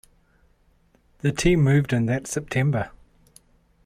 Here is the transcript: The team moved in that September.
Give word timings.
The 1.19 1.31
team 1.31 1.61
moved 1.63 1.93
in 1.93 2.07
that 2.07 2.25
September. 2.25 2.89